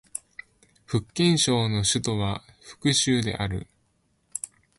[0.83, 3.67] 福建省の省都は福州である